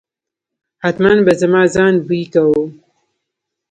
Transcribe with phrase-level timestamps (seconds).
[0.83, 2.61] حتمآ به زما ځان بوی کاوه.